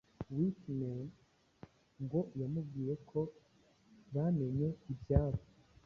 [0.35, 1.03] Whitney
[2.03, 3.19] ngo yamubwiye ko
[4.13, 5.41] bamenye ibyabo